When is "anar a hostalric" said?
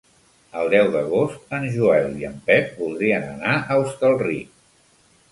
3.35-4.57